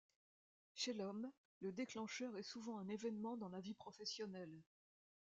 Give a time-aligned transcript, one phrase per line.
[0.73, 4.63] Chez l'homme, le déclencheur est souvent un événement dans la vie professionnelle.